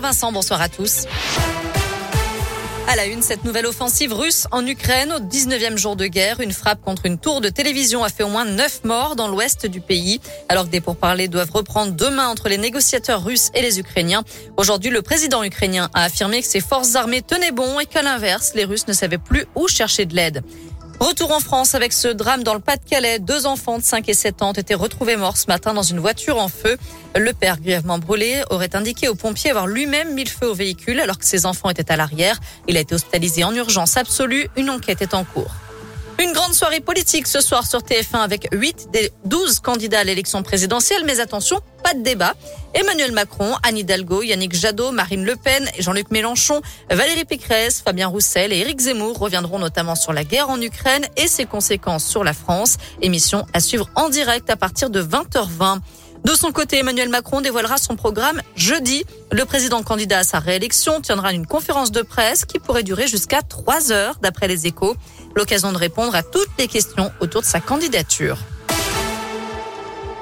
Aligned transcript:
Vincent, 0.00 0.30
bonsoir 0.30 0.60
à 0.60 0.68
tous. 0.68 1.06
À 2.86 2.96
la 2.96 3.06
une, 3.06 3.20
cette 3.20 3.44
nouvelle 3.44 3.66
offensive 3.66 4.12
russe 4.12 4.46
en 4.52 4.64
Ukraine 4.66 5.12
au 5.12 5.20
19e 5.20 5.76
jour 5.76 5.96
de 5.96 6.06
guerre. 6.06 6.40
Une 6.40 6.52
frappe 6.52 6.80
contre 6.80 7.04
une 7.06 7.18
tour 7.18 7.40
de 7.40 7.48
télévision 7.48 8.04
a 8.04 8.08
fait 8.08 8.22
au 8.22 8.28
moins 8.28 8.44
9 8.44 8.84
morts 8.84 9.16
dans 9.16 9.28
l'ouest 9.28 9.66
du 9.66 9.80
pays. 9.80 10.20
Alors 10.48 10.64
que 10.64 10.70
des 10.70 10.80
pourparlers 10.80 11.28
doivent 11.28 11.50
reprendre 11.50 11.92
demain 11.92 12.28
entre 12.28 12.48
les 12.48 12.58
négociateurs 12.58 13.24
russes 13.24 13.50
et 13.54 13.60
les 13.60 13.80
Ukrainiens. 13.80 14.22
Aujourd'hui, 14.56 14.90
le 14.90 15.02
président 15.02 15.42
ukrainien 15.42 15.90
a 15.94 16.04
affirmé 16.04 16.40
que 16.42 16.48
ses 16.48 16.60
forces 16.60 16.94
armées 16.94 17.22
tenaient 17.22 17.52
bon 17.52 17.80
et 17.80 17.86
qu'à 17.86 18.02
l'inverse, 18.02 18.52
les 18.54 18.64
Russes 18.64 18.86
ne 18.86 18.92
savaient 18.92 19.18
plus 19.18 19.46
où 19.54 19.68
chercher 19.68 20.06
de 20.06 20.14
l'aide. 20.14 20.42
Retour 21.00 21.30
en 21.30 21.38
France 21.38 21.76
avec 21.76 21.92
ce 21.92 22.08
drame 22.08 22.42
dans 22.42 22.54
le 22.54 22.60
Pas-de-Calais. 22.60 23.20
Deux 23.20 23.46
enfants 23.46 23.78
de 23.78 23.84
5 23.84 24.08
et 24.08 24.14
7 24.14 24.42
ans 24.42 24.50
ont 24.50 24.52
été 24.52 24.74
retrouvés 24.74 25.16
morts 25.16 25.36
ce 25.36 25.46
matin 25.46 25.72
dans 25.72 25.82
une 25.82 26.00
voiture 26.00 26.38
en 26.38 26.48
feu. 26.48 26.76
Le 27.16 27.32
père, 27.32 27.60
grièvement 27.60 27.98
brûlé, 27.98 28.42
aurait 28.50 28.74
indiqué 28.74 29.06
aux 29.06 29.14
pompiers 29.14 29.50
avoir 29.50 29.68
lui-même 29.68 30.14
mis 30.14 30.24
le 30.24 30.30
feu 30.30 30.48
au 30.48 30.54
véhicule 30.54 30.98
alors 30.98 31.18
que 31.18 31.24
ses 31.24 31.46
enfants 31.46 31.70
étaient 31.70 31.92
à 31.92 31.96
l'arrière. 31.96 32.40
Il 32.66 32.76
a 32.76 32.80
été 32.80 32.96
hospitalisé 32.96 33.44
en 33.44 33.54
urgence 33.54 33.96
absolue. 33.96 34.48
Une 34.56 34.70
enquête 34.70 35.00
est 35.00 35.14
en 35.14 35.22
cours. 35.22 35.54
Une 36.20 36.32
grande 36.32 36.52
soirée 36.52 36.80
politique 36.80 37.28
ce 37.28 37.40
soir 37.40 37.64
sur 37.64 37.78
TF1 37.78 38.18
avec 38.18 38.48
8 38.50 38.88
des 38.92 39.12
12 39.26 39.60
candidats 39.60 40.00
à 40.00 40.04
l'élection 40.04 40.42
présidentielle. 40.42 41.04
Mais 41.06 41.20
attention, 41.20 41.60
pas 41.84 41.94
de 41.94 42.02
débat. 42.02 42.34
Emmanuel 42.74 43.12
Macron, 43.12 43.54
Anne 43.62 43.78
Hidalgo, 43.78 44.22
Yannick 44.24 44.52
Jadot, 44.52 44.90
Marine 44.90 45.24
Le 45.24 45.36
Pen, 45.36 45.70
Jean-Luc 45.78 46.10
Mélenchon, 46.10 46.60
Valérie 46.90 47.24
Pécresse, 47.24 47.82
Fabien 47.82 48.08
Roussel 48.08 48.52
et 48.52 48.58
Éric 48.58 48.80
Zemmour 48.80 49.16
reviendront 49.16 49.60
notamment 49.60 49.94
sur 49.94 50.12
la 50.12 50.24
guerre 50.24 50.50
en 50.50 50.60
Ukraine 50.60 51.06
et 51.16 51.28
ses 51.28 51.46
conséquences 51.46 52.04
sur 52.04 52.24
la 52.24 52.32
France. 52.32 52.78
Émission 53.00 53.46
à 53.52 53.60
suivre 53.60 53.88
en 53.94 54.08
direct 54.08 54.50
à 54.50 54.56
partir 54.56 54.90
de 54.90 55.00
20h20. 55.00 55.78
De 56.24 56.34
son 56.34 56.50
côté, 56.50 56.78
Emmanuel 56.78 57.08
Macron 57.08 57.40
dévoilera 57.40 57.78
son 57.78 57.96
programme 57.96 58.42
jeudi. 58.56 59.04
Le 59.30 59.44
président 59.44 59.82
candidat 59.82 60.18
à 60.18 60.24
sa 60.24 60.40
réélection 60.40 61.00
tiendra 61.00 61.32
une 61.32 61.46
conférence 61.46 61.92
de 61.92 62.02
presse 62.02 62.44
qui 62.44 62.58
pourrait 62.58 62.82
durer 62.82 63.06
jusqu'à 63.06 63.42
trois 63.42 63.92
heures 63.92 64.16
d'après 64.20 64.48
les 64.48 64.66
échos. 64.66 64.96
L'occasion 65.34 65.72
de 65.72 65.78
répondre 65.78 66.14
à 66.14 66.22
toutes 66.22 66.50
les 66.58 66.68
questions 66.68 67.12
autour 67.20 67.42
de 67.42 67.46
sa 67.46 67.60
candidature. 67.60 68.38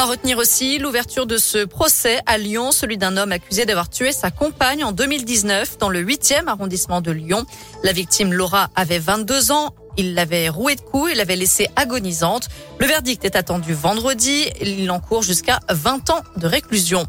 À 0.00 0.04
retenir 0.04 0.38
aussi 0.38 0.78
l'ouverture 0.78 1.26
de 1.26 1.36
ce 1.36 1.66
procès 1.66 2.20
à 2.24 2.38
Lyon, 2.38 2.72
celui 2.72 2.96
d'un 2.96 3.18
homme 3.18 3.32
accusé 3.32 3.66
d'avoir 3.66 3.90
tué 3.90 4.12
sa 4.12 4.30
compagne 4.30 4.82
en 4.82 4.92
2019 4.92 5.76
dans 5.76 5.90
le 5.90 6.02
8e 6.02 6.46
arrondissement 6.46 7.02
de 7.02 7.10
Lyon. 7.10 7.44
La 7.82 7.92
victime 7.92 8.32
Laura 8.32 8.70
avait 8.74 8.98
22 8.98 9.52
ans. 9.52 9.74
Il 9.98 10.14
l'avait 10.14 10.48
rouée 10.48 10.76
de 10.76 10.80
coups 10.80 11.12
et 11.12 11.14
l'avait 11.14 11.36
laissée 11.36 11.68
agonisante. 11.76 12.48
Le 12.78 12.86
verdict 12.86 13.26
est 13.26 13.36
attendu 13.36 13.74
vendredi. 13.74 14.46
Il 14.62 14.90
encourt 14.90 15.22
jusqu'à 15.22 15.60
20 15.68 16.08
ans 16.08 16.22
de 16.38 16.46
réclusion. 16.46 17.06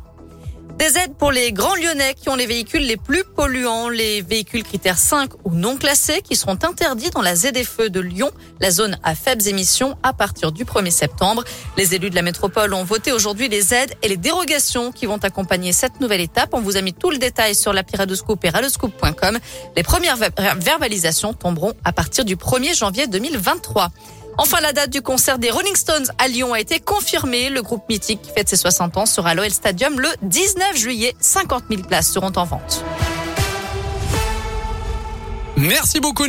Des 0.82 0.98
aides 0.98 1.14
pour 1.14 1.32
les 1.32 1.54
grands 1.54 1.76
lyonnais 1.76 2.16
qui 2.16 2.28
ont 2.30 2.36
les 2.36 2.48
véhicules 2.48 2.82
les 2.82 2.98
plus 2.98 3.24
polluants, 3.24 3.88
les 3.88 4.24
véhicules 4.24 4.64
critères 4.64 4.98
5 4.98 5.30
ou 5.44 5.52
non 5.52 5.78
classés 5.78 6.24
qui 6.24 6.36
seront 6.36 6.58
interdits 6.64 7.12
dans 7.12 7.22
la 7.22 7.36
ZFE 7.36 7.90
de 7.90 8.00
Lyon, 8.00 8.32
la 8.60 8.72
zone 8.72 8.98
à 9.04 9.14
faibles 9.14 9.48
émissions 9.48 9.96
à 10.02 10.12
partir 10.12 10.52
du 10.52 10.66
1er 10.66 10.90
septembre. 10.90 11.44
Les 11.78 11.94
élus 11.94 12.10
de 12.10 12.16
la 12.16 12.24
métropole 12.24 12.74
ont 12.74 12.84
voté 12.84 13.12
aujourd'hui 13.12 13.48
les 13.48 13.76
aides 13.76 13.94
et 14.02 14.08
les 14.08 14.18
dérogations 14.18 14.92
qui 14.92 15.06
vont 15.06 15.18
accompagner 15.18 15.72
cette 15.72 16.02
nouvelle 16.02 16.22
étape. 16.22 16.50
On 16.54 16.62
vous 16.62 16.78
a 16.78 16.82
mis 16.82 16.94
tout 16.94 17.12
le 17.12 17.20
détail 17.20 17.54
sur 17.54 17.74
l'appli 17.74 17.96
Radoscoop 17.96 18.44
et. 18.44 19.38
Les 19.76 19.84
premières 19.84 20.18
verbalisations 20.58 21.34
tomberont 21.34 21.74
à 21.84 21.94
partir 21.94 22.26
du 22.26 22.38
1er 22.38 22.76
janvier 22.76 23.06
2023. 23.06 23.92
Enfin, 24.38 24.60
la 24.62 24.74
date 24.74 24.90
du 24.90 25.02
concert 25.02 25.38
des 25.38 25.52
Rolling 25.52 25.76
Stones 25.76 26.08
à 26.18 26.28
Lyon 26.28 26.54
a 26.54 26.60
été 26.60 26.80
confirmée. 26.80 27.50
Le 27.50 27.62
groupe 27.62 27.84
mythique 27.90 28.22
qui 28.22 28.32
fête 28.32 28.50
ses 28.50 28.56
60 28.56 28.98
ans 28.98 29.06
sera 29.06 29.32
à 29.32 29.34
l'OL 29.34 29.50
Stadium 29.50 30.00
le 30.00 30.10
19 30.24 30.78
juillet. 30.78 31.16
50 31.20 31.66
000 31.70 31.84
places 31.84 32.12
seront 32.12 32.32
en 32.36 32.46
vente. 32.46 32.84
Merci 35.58 36.00
beaucoup, 36.00 36.26